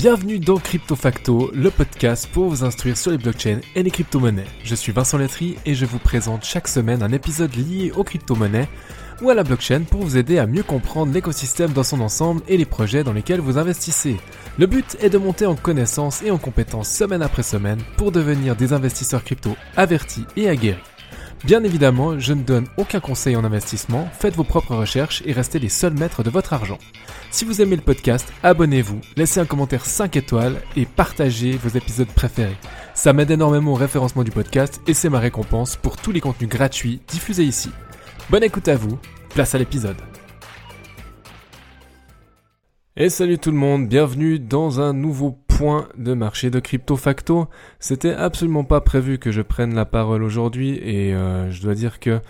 [0.00, 4.46] Bienvenue dans Crypto Facto, le podcast pour vous instruire sur les blockchains et les crypto-monnaies.
[4.64, 8.70] Je suis Vincent Letry et je vous présente chaque semaine un épisode lié aux crypto-monnaies
[9.20, 12.56] ou à la blockchain pour vous aider à mieux comprendre l'écosystème dans son ensemble et
[12.56, 14.16] les projets dans lesquels vous investissez.
[14.58, 18.56] Le but est de monter en connaissances et en compétences semaine après semaine pour devenir
[18.56, 20.80] des investisseurs crypto avertis et aguerris.
[21.44, 25.58] Bien évidemment, je ne donne aucun conseil en investissement, faites vos propres recherches et restez
[25.58, 26.78] les seuls maîtres de votre argent.
[27.30, 32.08] Si vous aimez le podcast, abonnez-vous, laissez un commentaire 5 étoiles et partagez vos épisodes
[32.08, 32.58] préférés.
[32.92, 36.50] Ça m'aide énormément au référencement du podcast et c'est ma récompense pour tous les contenus
[36.50, 37.70] gratuits diffusés ici.
[38.28, 38.98] Bonne écoute à vous,
[39.30, 39.96] place à l'épisode.
[42.96, 45.38] Et salut tout le monde, bienvenue dans un nouveau
[45.96, 47.48] de marché de crypto facto.
[47.78, 52.00] C'était absolument pas prévu que je prenne la parole aujourd'hui et euh, je dois dire
[52.00, 52.20] que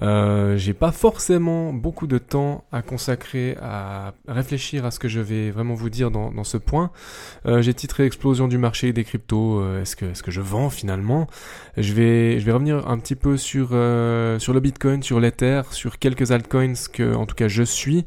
[0.00, 5.18] euh, j'ai pas forcément beaucoup de temps à consacrer à réfléchir à ce que je
[5.18, 6.92] vais vraiment vous dire dans, ce point.
[7.46, 9.60] Euh, j'ai titré explosion du marché des cryptos.
[9.78, 11.26] Est-ce que je vends finalement?
[11.76, 16.74] Je vais revenir un petit peu sur sur le Bitcoin, sur l'Ether, sur quelques altcoins
[16.92, 18.06] que en tout cas je suis.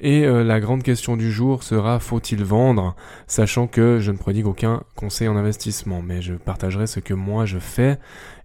[0.00, 4.46] Et euh, la grande question du jour sera faut-il vendre Sachant que je ne prodigue
[4.46, 7.98] aucun conseil en investissement, mais je partagerai ce que moi je fais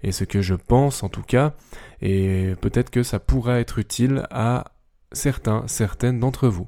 [0.04, 1.54] et ce que je pense en tout cas.
[2.02, 4.66] Et peut-être que ça pourra être utile à
[5.14, 6.68] certains, certaines d'entre vous.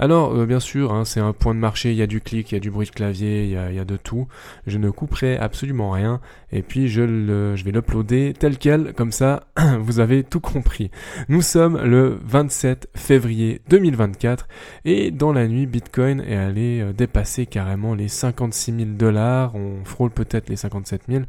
[0.00, 2.52] Alors, euh, bien sûr, hein, c'est un point de marché, il y a du clic,
[2.52, 4.28] il y a du bruit de clavier, il y a, de tout.
[4.66, 6.20] Je ne couperai absolument rien.
[6.52, 9.48] Et puis, je, le, je vais l'uploader tel quel, comme ça,
[9.80, 10.90] vous avez tout compris.
[11.28, 14.46] Nous sommes le 27 février 2024
[14.84, 19.54] et dans la nuit, Bitcoin est allé euh, dépasser carrément les 56 000 dollars.
[19.56, 21.24] On frôle peut-être les 57 000.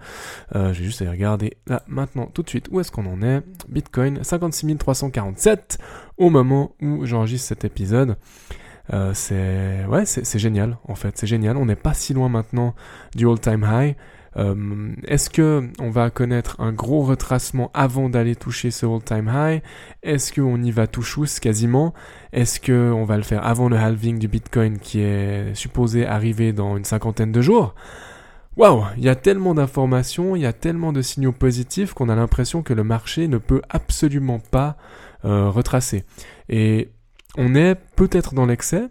[0.55, 3.21] Euh, je vais juste aller regarder là, maintenant, tout de suite, où est-ce qu'on en
[3.21, 3.41] est.
[3.67, 5.79] Bitcoin, 56 347
[6.17, 8.17] au moment où j'enregistre cet épisode.
[8.91, 11.58] Euh, c'est ouais, c'est génial en fait, c'est génial.
[11.58, 12.75] On n'est pas si loin maintenant
[13.15, 13.95] du all-time high.
[14.37, 19.61] Euh, Est-ce que on va connaître un gros retracement avant d'aller toucher ce all-time high?
[20.03, 21.93] Est-ce qu'on y va tout chousse quasiment?
[22.31, 26.53] Est-ce que on va le faire avant le halving du Bitcoin qui est supposé arriver
[26.53, 27.75] dans une cinquantaine de jours?
[28.58, 32.15] Waouh, il y a tellement d'informations, il y a tellement de signaux positifs qu'on a
[32.15, 34.75] l'impression que le marché ne peut absolument pas
[35.23, 36.03] euh, retracer.
[36.49, 36.89] Et
[37.37, 38.89] on est peut-être dans l'excès,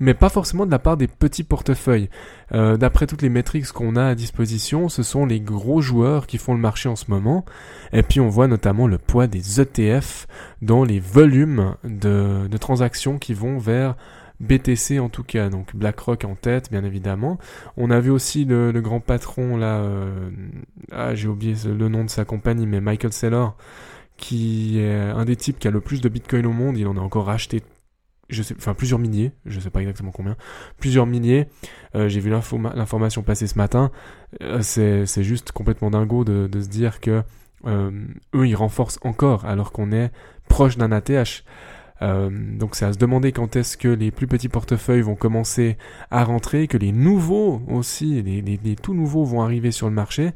[0.00, 2.08] mais pas forcément de la part des petits portefeuilles.
[2.52, 6.38] Euh, D'après toutes les métriques qu'on a à disposition, ce sont les gros joueurs qui
[6.38, 7.44] font le marché en ce moment.
[7.92, 10.26] Et puis on voit notamment le poids des ETF
[10.62, 13.96] dans les volumes de, transactions qui vont vers
[14.40, 17.38] BTC en tout cas, donc BlackRock en tête, bien évidemment.
[17.76, 20.30] On a vu aussi le, le grand patron là, euh,
[20.92, 23.56] ah, j'ai oublié le nom de sa compagnie, mais Michael Saylor,
[24.18, 26.76] qui est un des types qui a le plus de Bitcoin au monde.
[26.76, 27.62] Il en a encore racheté,
[28.28, 30.36] je sais, enfin plusieurs milliers, je sais pas exactement combien,
[30.78, 31.46] plusieurs milliers.
[31.94, 33.90] Euh, j'ai vu l'information passer ce matin.
[34.42, 37.22] Euh, c'est juste complètement dingo de, de se dire que
[37.66, 37.90] euh,
[38.34, 40.10] eux ils renforcent encore alors qu'on est
[40.48, 41.44] proche d'un ATH.
[42.00, 45.76] Donc c'est à se demander quand est-ce que les plus petits portefeuilles vont commencer
[46.12, 49.94] à rentrer, que les nouveaux aussi, les, les, les tout nouveaux vont arriver sur le
[49.94, 50.30] marché.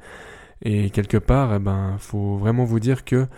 [0.63, 3.29] Et quelque part, eh ben, faut vraiment vous dire que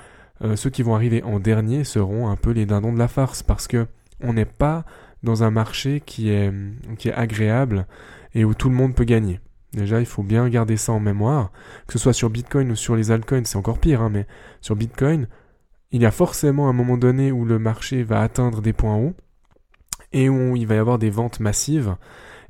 [0.42, 3.42] euh, ceux qui vont arriver en dernier seront un peu les dindons de la farce
[3.42, 3.86] parce que
[4.20, 4.84] on n'est pas
[5.22, 6.52] dans un marché qui est,
[6.98, 7.86] qui est agréable
[8.34, 9.40] et où tout le monde peut gagner.
[9.72, 11.50] Déjà, il faut bien garder ça en mémoire,
[11.86, 14.26] que ce soit sur Bitcoin ou sur les altcoins, c'est encore pire, hein, mais
[14.60, 15.26] sur Bitcoin,
[15.90, 19.14] il y a forcément un moment donné où le marché va atteindre des points hauts
[20.12, 21.96] et où il va y avoir des ventes massives.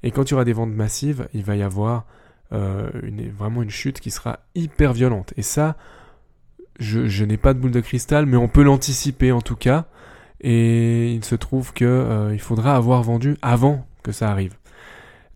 [0.03, 2.07] Et quand il y aura des ventes massives, il va y avoir
[2.53, 2.91] euh,
[3.37, 5.33] vraiment une chute qui sera hyper violente.
[5.37, 5.77] Et ça,
[6.79, 9.87] je, n'ai pas de boule de cristal, mais on peut l'anticiper en tout cas.
[10.41, 14.55] Et il se trouve que euh, il faudra avoir vendu avant que ça arrive.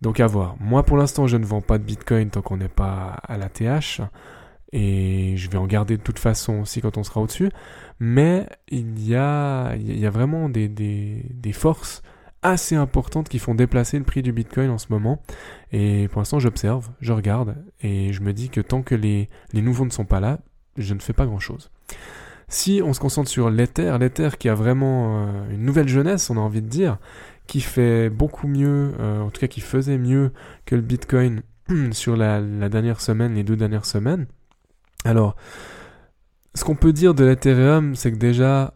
[0.01, 0.55] Donc à voir.
[0.59, 3.49] Moi pour l'instant je ne vends pas de Bitcoin tant qu'on n'est pas à la
[3.49, 4.01] TH
[4.71, 7.49] et je vais en garder de toute façon aussi quand on sera au-dessus.
[7.99, 12.01] Mais il y a, il y a vraiment des, des, des forces
[12.41, 15.21] assez importantes qui font déplacer le prix du Bitcoin en ce moment.
[15.71, 19.61] Et pour l'instant, j'observe, je regarde, et je me dis que tant que les, les
[19.61, 20.39] nouveaux ne sont pas là,
[20.77, 21.71] je ne fais pas grand-chose.
[22.47, 26.37] Si on se concentre sur l'Ether, l'Ether qui a vraiment euh, une nouvelle jeunesse, on
[26.37, 26.97] a envie de dire,
[27.45, 30.31] qui fait beaucoup mieux, euh, en tout cas qui faisait mieux
[30.65, 31.41] que le Bitcoin
[31.91, 34.25] sur la, la dernière semaine, les deux dernières semaines,
[35.05, 35.35] alors,
[36.55, 38.73] ce qu'on peut dire de l'Ethereum, c'est que déjà,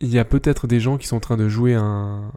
[0.00, 2.32] il y a peut-être des gens qui sont en train de jouer un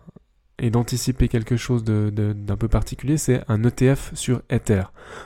[0.59, 4.83] et d'anticiper quelque chose d'un de, d'un peu particulier, c'est un ETF sur Ether.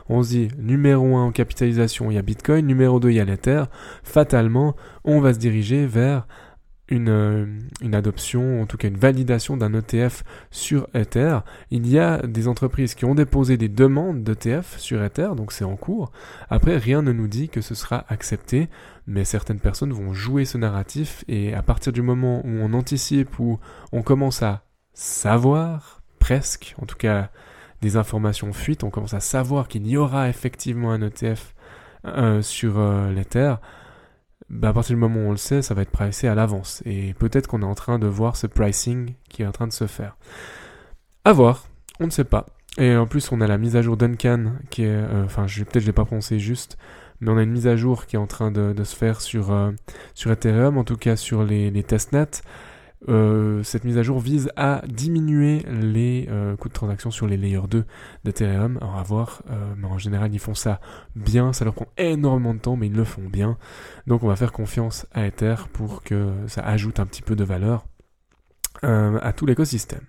[0.09, 3.19] On se dit, numéro 1 en capitalisation, il y a Bitcoin, numéro 2, il y
[3.19, 3.63] a l'Ether.
[4.03, 4.75] Fatalement,
[5.05, 6.27] on va se diriger vers
[6.91, 7.45] une, euh,
[7.81, 11.39] une adoption, en tout cas une validation d'un ETF sur Ether.
[11.71, 15.63] Il y a des entreprises qui ont déposé des demandes d'ETF sur Ether, donc c'est
[15.63, 16.11] en cours.
[16.49, 18.67] Après, rien ne nous dit que ce sera accepté,
[19.07, 23.39] mais certaines personnes vont jouer ce narratif et à partir du moment où on anticipe,
[23.39, 23.59] où
[23.93, 24.63] on commence à
[25.01, 27.31] savoir, presque, en tout cas
[27.81, 31.55] des informations fuites, on commence à savoir qu'il y aura effectivement un ETF
[32.05, 33.55] euh, sur euh, l'Ether,
[34.49, 36.83] bah, à partir du moment où on le sait, ça va être pricé à l'avance.
[36.85, 39.73] Et peut-être qu'on est en train de voir ce pricing qui est en train de
[39.73, 40.17] se faire.
[41.25, 41.65] À voir,
[41.99, 42.45] on ne sait pas.
[42.77, 45.79] Et en plus, on a la mise à jour Duncan, qui est, euh, enfin, peut-être
[45.79, 46.77] je l'ai pas prononcé juste,
[47.19, 49.51] mais on a une mise à jour qui est en train de, se faire sur,
[50.13, 52.43] sur Ethereum, en tout cas sur les, les testnets.
[53.09, 57.35] Euh, cette mise à jour vise à diminuer les euh, coûts de transaction sur les
[57.35, 57.85] layers 2
[58.23, 58.77] d'Ethereum.
[58.79, 60.79] Alors à voir, euh, mais en général ils font ça
[61.15, 63.57] bien, ça leur prend énormément de temps, mais ils le font bien.
[64.05, 67.43] Donc on va faire confiance à Ether pour que ça ajoute un petit peu de
[67.43, 67.85] valeur
[68.83, 70.01] à tout l'écosystème.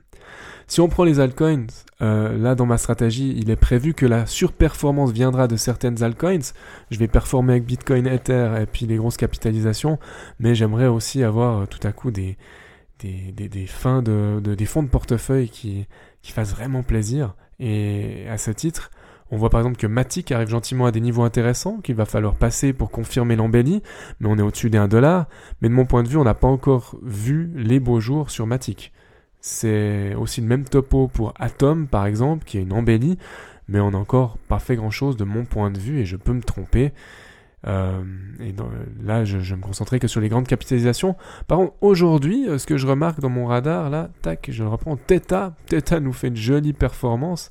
[0.67, 1.67] Si on prend les altcoins,
[2.01, 6.55] là dans ma stratégie, il est prévu que la surperformance viendra de certaines altcoins.
[6.91, 9.99] Je vais performer avec Bitcoin, Ether et puis les grosses capitalisations,
[10.39, 12.39] mais j'aimerais aussi avoir tout à coup des,
[13.03, 15.87] des, fins de, des fonds de portefeuille qui,
[16.23, 17.35] qui fassent vraiment plaisir.
[17.59, 18.91] Et à ce titre,
[19.31, 22.35] on voit par exemple que Matic arrive gentiment à des niveaux intéressants qu'il va falloir
[22.35, 23.83] passer pour confirmer l'embellie,
[24.21, 25.27] mais on est au-dessus des 1 dollar.
[25.61, 28.47] Mais de mon point de vue, on n'a pas encore vu les beaux jours sur
[28.47, 28.93] Matic.
[29.41, 33.17] C'est aussi le même topo pour Atom par exemple, qui est une embellie,
[33.69, 36.35] mais on n'a encore pas fait grand-chose de mon point de vue et je peux
[36.35, 36.93] me tromper.
[37.67, 38.03] Euh,
[38.41, 38.55] et
[39.03, 41.17] là, je, je me concentrais que sur les grandes capitalisations.
[41.47, 44.69] Par contre, aujourd'hui, euh, ce que je remarque dans mon radar, là, tac, je le
[44.69, 45.55] reprends, Theta.
[45.67, 47.51] Theta nous fait une jolie performance.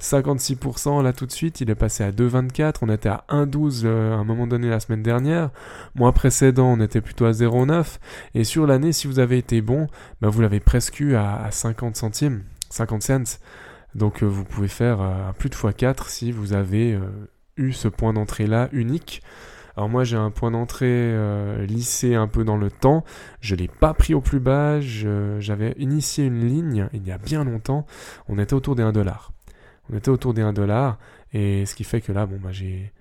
[0.00, 2.76] 56% là tout de suite, il est passé à 2,24.
[2.82, 5.50] On était à 1,12 euh, à un moment donné la semaine dernière.
[5.94, 7.98] Mois précédent, on était plutôt à 0,9.
[8.34, 9.86] Et sur l'année, si vous avez été bon,
[10.20, 13.38] bah, vous l'avez presque eu à, à 50 centimes, 50 cents.
[13.94, 16.98] Donc vous pouvez faire plus de x4 si vous avez
[17.56, 19.22] eu ce point d'entrée là unique.
[19.76, 23.04] Alors moi j'ai un point d'entrée euh, lissé un peu dans le temps,
[23.40, 27.42] je l'ai pas pris au plus bas, j'avais initié une ligne il y a bien
[27.44, 27.86] longtemps,
[28.28, 29.32] on était autour des 1 dollar.
[29.90, 30.98] On était autour des 1 dollar
[31.32, 32.92] et ce qui fait que là bon bah j'ai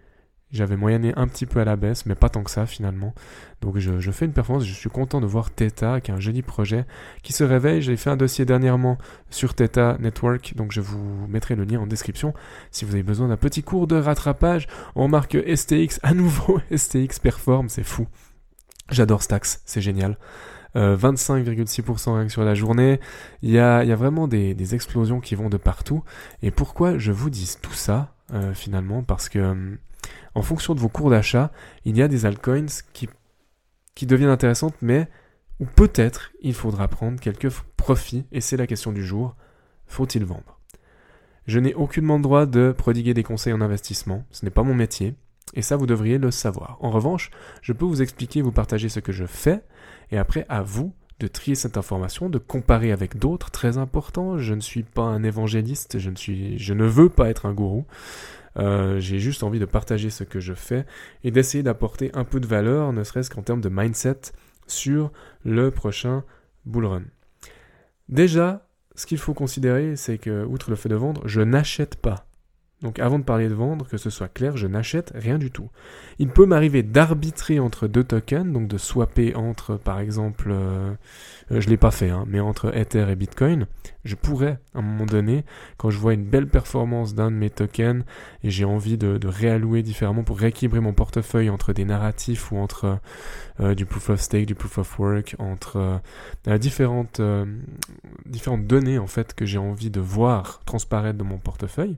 [0.51, 3.13] j'avais moyenné un petit peu à la baisse, mais pas tant que ça finalement.
[3.61, 6.41] Donc je, fais une performance, je suis content de voir Theta, qui est un joli
[6.41, 6.85] projet,
[7.23, 7.81] qui se réveille.
[7.81, 8.97] J'ai fait un dossier dernièrement
[9.29, 12.33] sur Theta Network, donc je vous mettrai le lien en description
[12.71, 14.67] si vous avez besoin d'un petit cours de rattrapage.
[14.95, 18.07] On marque STX, à nouveau STX performe, c'est fou.
[18.89, 20.17] J'adore Stax, c'est génial.
[20.75, 22.99] 25,6% euh, sur la journée.
[23.41, 26.03] Il y a, y a vraiment des, des, explosions qui vont de partout.
[26.43, 29.03] Et pourquoi je vous dis tout ça, euh, finalement?
[29.03, 29.77] Parce que hum,
[30.35, 31.51] en fonction de vos cours d'achat,
[31.85, 33.07] il y a des altcoins qui,
[34.05, 35.07] deviennent intéressantes, mais
[35.59, 39.35] où peut-être il faudra prendre quelques profits, et c'est la question du jour,
[39.85, 40.59] faut-il vendre?
[41.45, 44.73] Je n'ai aucunement le droit de prodiguer des conseils en investissement, ce n'est pas mon
[44.73, 45.15] métier,
[45.53, 46.77] et ça vous devriez le savoir.
[46.81, 47.29] En revanche,
[47.61, 49.61] je peux vous expliquer, vous partager ce que je fais,
[50.11, 54.39] et après à vous de trier cette information, de comparer avec d'autres, très important.
[54.39, 57.53] Je ne suis pas un évangéliste, je ne suis, je ne veux pas être un
[57.53, 57.85] gourou.
[58.57, 60.85] Euh, j'ai juste envie de partager ce que je fais
[61.23, 64.33] et d'essayer d'apporter un peu de valeur, ne serait-ce qu'en termes de mindset,
[64.67, 65.11] sur
[65.43, 66.23] le prochain
[66.65, 67.03] bull run.
[68.09, 72.27] Déjà, ce qu'il faut considérer, c'est que, outre le fait de vendre, je n'achète pas.
[72.81, 75.69] Donc avant de parler de vendre, que ce soit clair, je n'achète rien du tout.
[76.17, 80.91] Il peut m'arriver d'arbitrer entre deux tokens, donc de swapper entre, par exemple, euh,
[81.51, 83.67] euh, je l'ai pas fait, hein, mais entre Ether et Bitcoin.
[84.03, 85.45] Je pourrais, à un moment donné,
[85.77, 88.03] quand je vois une belle performance d'un de mes tokens
[88.43, 92.99] et j'ai envie de, réallouer différemment pour rééquilibrer mon portefeuille entre des narratifs ou entre
[93.59, 96.01] euh, du proof of stake, du proof of work, entre
[96.59, 97.21] différentes,
[98.25, 101.97] différentes données en fait que j'ai envie de voir transparaître dans mon portefeuille.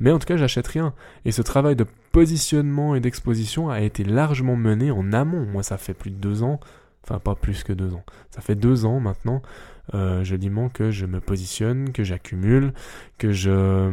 [0.00, 0.94] Mais en tout cas, j'achète rien.
[1.24, 5.46] Et ce travail de positionnement et d'exposition a été largement mené en amont.
[5.46, 6.60] Moi, ça fait plus de deux ans,
[7.02, 8.04] enfin pas plus que deux ans.
[8.30, 9.42] Ça fait deux ans maintenant,
[9.92, 12.72] euh, je dis que je me positionne, que j'accumule,
[13.18, 13.92] que je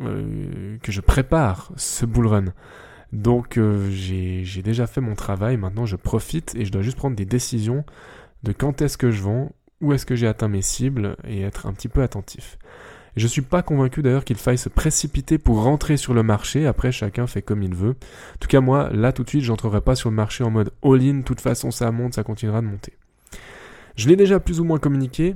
[0.00, 2.44] euh, que je prépare ce bull run.
[3.12, 7.16] Donc euh, j'ai déjà fait mon travail, maintenant je profite et je dois juste prendre
[7.16, 7.84] des décisions
[8.42, 11.66] de quand est-ce que je vends, où est-ce que j'ai atteint mes cibles et être
[11.66, 12.58] un petit peu attentif.
[13.16, 16.66] Je suis pas convaincu d'ailleurs qu'il faille se précipiter pour rentrer sur le marché.
[16.66, 17.90] Après, chacun fait comme il veut.
[17.90, 20.70] En tout cas, moi, là, tout de suite, j'entrerai pas sur le marché en mode
[20.84, 21.18] all-in.
[21.18, 22.92] De toute façon, ça monte, ça continuera de monter.
[23.96, 25.34] Je l'ai déjà plus ou moins communiqué.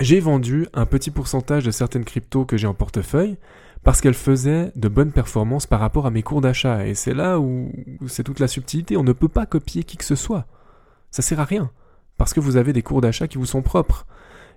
[0.00, 3.36] J'ai vendu un petit pourcentage de certaines cryptos que j'ai en portefeuille
[3.82, 6.86] parce qu'elles faisaient de bonnes performances par rapport à mes cours d'achat.
[6.86, 7.72] Et c'est là où
[8.06, 8.96] c'est toute la subtilité.
[8.96, 10.46] On ne peut pas copier qui que ce soit.
[11.10, 11.70] Ça sert à rien.
[12.16, 14.06] parce que vous avez des cours d'achat qui vous sont propres.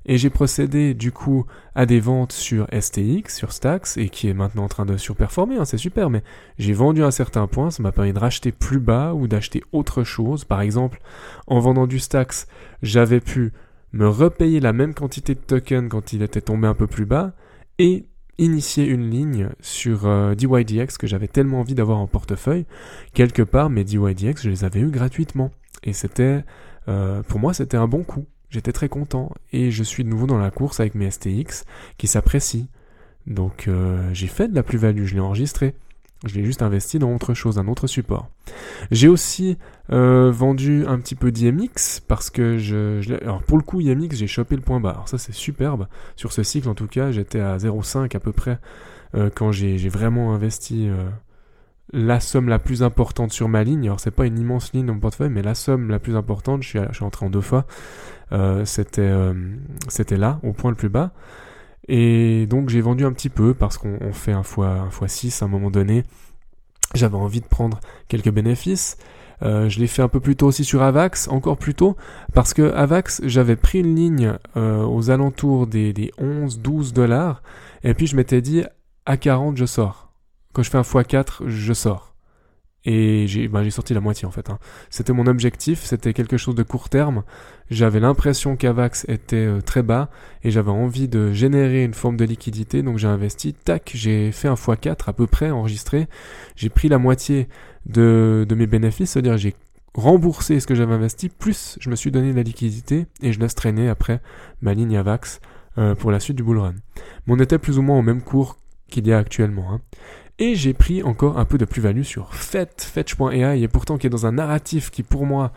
[0.06, 4.34] Et j'ai procédé du coup à des ventes sur STX, sur Stax, et qui est
[4.34, 6.24] maintenant en train de surperformer, hein, c'est super, mais
[6.60, 9.64] j'ai vendu à un certain point, ça m'a permis de racheter plus bas ou d'acheter
[9.72, 10.46] autre chose.
[10.46, 11.02] Par exemple,
[11.48, 12.48] en vendant du Stax,
[12.84, 13.52] j'avais pu
[13.94, 17.34] me repayer la même quantité de tokens quand il était tombé un peu plus bas,
[17.80, 18.06] et
[18.38, 22.66] initier une ligne sur euh, DYDX que j'avais tellement envie d'avoir en portefeuille.
[23.14, 25.52] Quelque part, mes DYDX, je les avais eu gratuitement.
[25.84, 26.44] Et c'était,
[26.88, 28.26] euh, pour moi, c'était un bon coup.
[28.56, 29.34] J'étais très content.
[29.52, 31.66] Et je suis de nouveau dans la course avec mes STX
[31.98, 32.68] qui s'apprécient.
[33.28, 35.74] Donc euh, j'ai fait de la plus-value, je l'ai enregistré.
[36.26, 38.30] Je l'ai juste investi dans autre chose, un autre support.
[38.92, 39.58] J'ai aussi
[39.92, 44.28] euh, vendu un petit peu d'IMX parce que je, alors pour le coup IMX j'ai
[44.28, 44.92] chopé le point bas.
[44.92, 45.88] Alors ça c'est superbe.
[46.16, 48.58] Sur ce cycle en tout cas j'étais à 0,5 à peu près
[49.16, 50.90] euh, quand j'ai vraiment investi
[51.94, 53.86] la somme la plus importante sur ma ligne.
[53.86, 56.64] Alors c'est pas une immense ligne dans mon portefeuille mais la somme la plus importante,
[56.64, 57.66] je suis, je entré en deux fois.
[58.66, 59.14] c'était
[59.88, 61.12] c'était là au point le plus bas.
[61.88, 65.42] Et donc j'ai vendu un petit peu parce qu'on fait un fois, un fois 6
[65.42, 66.04] à un moment donné.
[66.94, 68.98] J'avais envie de prendre quelques bénéfices.
[69.44, 71.98] Euh, je l'ai fait un peu plus tôt aussi sur Avax, encore plus tôt,
[72.34, 77.42] parce que Avax, j'avais pris une ligne euh, aux alentours des, des 11, 12 dollars,
[77.84, 78.64] et puis je m'étais dit,
[79.06, 80.05] à 40, je sors.
[80.56, 82.16] Quand je fais un x4, je sors.
[82.86, 84.50] Et j'ai ben, sorti la moitié en fait.
[84.50, 84.58] Hein.
[84.90, 87.24] C'était mon objectif, c'était quelque chose de court terme.
[87.70, 90.10] J'avais l'impression qu'Avax était euh, très bas
[90.44, 92.84] et j'avais envie de générer une forme de liquidité.
[92.84, 96.08] Donc j'ai investi, tac, j'ai fait un x4 à peu près enregistré.
[96.56, 97.50] J'ai pris la moitié
[97.86, 99.56] de, de mes bénéfices, c'est-à-dire j'ai
[99.94, 103.42] remboursé ce que j'avais investi, plus je me suis donné de la liquidité et je
[103.42, 104.22] laisse traîner après
[104.62, 105.42] ma ligne Avax
[105.78, 106.76] euh, pour la suite du bull run.
[107.28, 108.58] Mais on était plus ou moins au même cours
[108.90, 109.74] qu'il y a actuellement.
[109.74, 109.82] Hein.
[110.38, 114.10] Et j'ai pris encore un peu de plus-value sur Fetch, Fetch.ai, et pourtant qui est
[114.10, 115.54] dans un narratif qui pour moi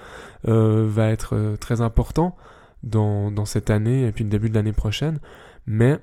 [0.47, 2.37] euh, va être euh, très important
[2.85, 5.19] dans, cette année et puis le début de l'année prochaine.
[5.67, 5.99] Mais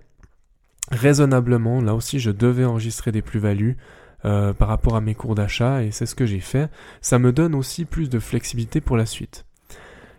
[0.92, 3.78] raisonnablement, là aussi je devais enregistrer des plus-values
[4.26, 6.70] euh, par rapport à mes cours d'achat et c'est ce que j'ai fait.
[7.00, 9.46] Ça me donne aussi plus de flexibilité pour la suite.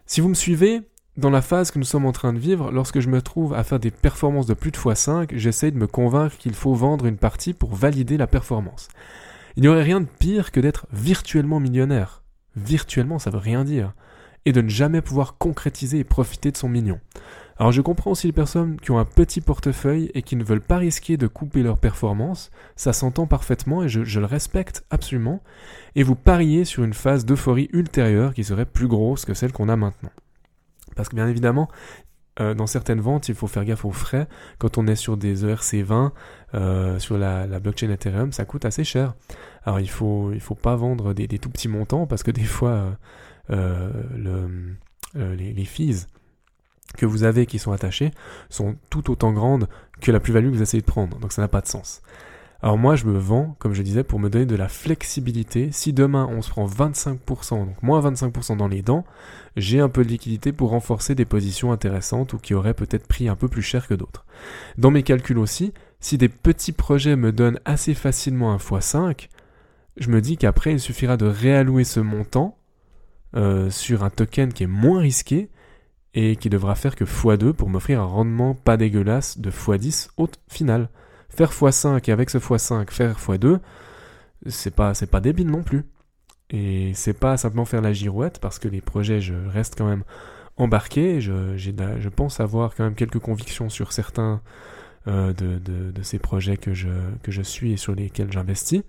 [0.06, 0.80] Si vous me suivez,
[1.16, 3.64] dans la phase que nous sommes en train de vivre, lorsque je me trouve à
[3.64, 7.16] faire des performances de plus de x5, j'essaye de me convaincre qu'il faut vendre une
[7.16, 8.88] partie pour valider la performance.
[9.56, 12.22] Il n'y aurait rien de pire que d'être virtuellement millionnaire.
[12.54, 13.94] Virtuellement, ça veut rien dire.
[14.44, 17.00] Et de ne jamais pouvoir concrétiser et profiter de son million.
[17.58, 20.60] Alors je comprends aussi les personnes qui ont un petit portefeuille et qui ne veulent
[20.60, 25.42] pas risquer de couper leur performance, ça s'entend parfaitement et je, je, le respecte absolument,
[25.94, 29.70] et vous pariez sur une phase d'euphorie ultérieure qui serait plus grosse que celle qu'on
[29.70, 30.12] a maintenant.
[30.96, 31.68] Parce que bien évidemment,
[32.38, 34.28] euh, dans certaines ventes, il faut faire gaffe aux frais.
[34.58, 36.10] Quand on est sur des ERC20,
[36.54, 39.14] euh, sur la, blockchain Ethereum, ça coûte assez cher.
[39.64, 42.98] Alors il faut faut pas vendre des, tout petits montants parce que des fois
[43.50, 44.76] euh, le,
[45.34, 46.06] les, les fees
[46.96, 48.10] que vous avez qui sont attachés
[48.48, 49.68] sont tout autant grandes
[50.00, 51.18] que la plus-value que vous essayez de prendre.
[51.18, 52.02] Donc ça n'a pas de sens.
[52.62, 55.70] Alors moi, je me vends, comme je disais, pour me donner de la flexibilité.
[55.72, 59.04] Si demain on se prend 25%, donc moins 25% dans les dents,
[59.56, 63.28] j'ai un peu de liquidité pour renforcer des positions intéressantes ou qui auraient peut-être pris
[63.28, 64.24] un peu plus cher que d'autres.
[64.78, 69.28] Dans mes calculs aussi, si des petits projets me donnent assez facilement un x5,
[69.96, 72.58] je me dis qu'après il suffira de réallouer ce montant
[73.34, 75.50] euh, sur un token qui est moins risqué
[76.14, 80.28] et qui devra faire que x2 pour m'offrir un rendement pas dégueulasse de x10 au
[80.48, 80.88] final.
[81.28, 83.60] Faire x5 et avec ce x5 faire x2,
[84.46, 85.84] c'est pas, pas débile non plus.
[86.50, 90.04] Et c'est pas simplement faire la girouette parce que les projets, je reste quand même
[90.56, 91.20] embarqué.
[91.20, 94.40] Je, pense avoir quand même quelques convictions sur certains
[95.08, 96.88] euh, de, de, ces projets que je,
[97.22, 98.82] que je suis et sur lesquels j'investis.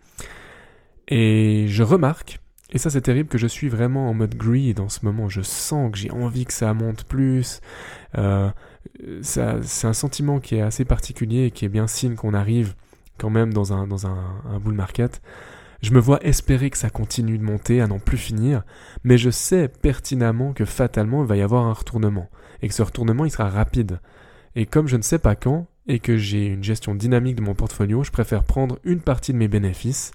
[1.08, 2.40] Et je remarque,
[2.72, 5.30] et ça c'est terrible, que je suis vraiment en mode greed en ce moment.
[5.30, 7.62] Je sens que j'ai envie que ça monte plus.
[8.18, 8.50] Euh,
[9.22, 12.76] c'est un sentiment qui est assez particulier et qui est bien signe qu'on arrive
[13.18, 15.22] quand même dans un, dans un, bull market.
[15.82, 18.64] Je me vois espérer que ça continue de monter à n'en plus finir,
[19.04, 22.30] mais je sais pertinemment que fatalement il va y avoir un retournement,
[22.62, 24.00] et que ce retournement il sera rapide.
[24.56, 27.54] Et comme je ne sais pas quand, et que j'ai une gestion dynamique de mon
[27.54, 30.12] portfolio, je préfère prendre une partie de mes bénéfices.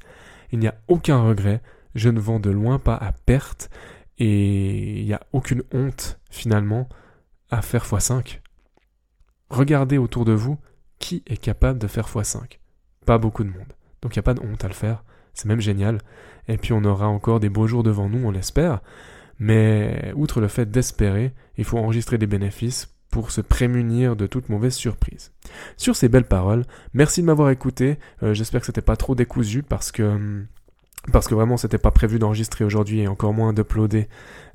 [0.51, 1.63] Il n'y a aucun regret,
[1.95, 3.71] je ne vends de loin pas à perte,
[4.19, 6.89] et il n'y a aucune honte finalement
[7.51, 8.41] à faire x5.
[9.53, 10.59] Regardez autour de vous
[10.99, 12.59] qui est capable de faire x5.
[13.05, 13.75] Pas beaucoup de monde.
[14.01, 15.05] Donc il n'y a pas de honte à le faire.
[15.35, 15.99] C'est même génial.
[16.49, 18.81] Et puis on aura encore des beaux jours devant nous, on l'espère.
[19.39, 24.49] Mais outre le fait d'espérer, il faut enregistrer des bénéfices pour se prémunir de toute
[24.49, 25.33] mauvaise surprise.
[25.77, 27.99] Sur ces belles paroles, merci de m'avoir écouté.
[28.23, 30.47] Euh, j'espère que c'était pas trop décousu parce que hum,
[31.13, 34.09] parce que vraiment c'était pas prévu d'enregistrer aujourd'hui et encore moins d'uploader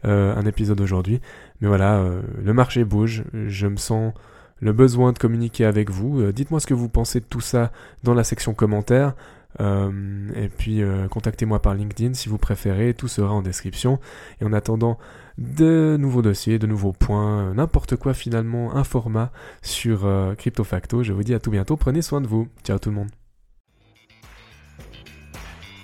[0.05, 1.21] euh, un épisode aujourd'hui.
[1.61, 4.13] Mais voilà, euh, le marché bouge, je me sens
[4.59, 6.21] le besoin de communiquer avec vous.
[6.21, 7.71] Euh, dites-moi ce que vous pensez de tout ça
[8.03, 9.13] dans la section commentaires.
[9.59, 13.99] et puis contactez-moi par LinkedIn si vous préférez, tout sera en description.
[14.39, 14.99] Et en attendant
[15.37, 19.31] de nouveaux dossiers, de nouveaux points, n'importe quoi finalement, un format
[19.63, 22.47] sur CryptoFacto, je vous dis à tout bientôt, prenez soin de vous.
[22.63, 23.09] Ciao tout le monde.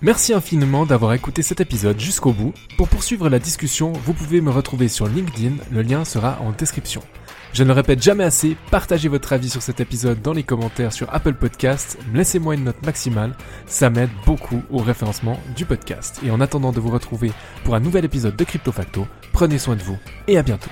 [0.03, 2.53] Merci infiniment d'avoir écouté cet épisode jusqu'au bout.
[2.75, 7.01] Pour poursuivre la discussion, vous pouvez me retrouver sur LinkedIn, le lien sera en description.
[7.53, 10.91] Je ne le répète jamais assez, partagez votre avis sur cet épisode dans les commentaires
[10.91, 13.36] sur Apple Podcast, laissez-moi une note maximale,
[13.67, 16.19] ça m'aide beaucoup au référencement du podcast.
[16.25, 17.31] Et en attendant de vous retrouver
[17.63, 20.72] pour un nouvel épisode de Crypto Facto, prenez soin de vous et à bientôt.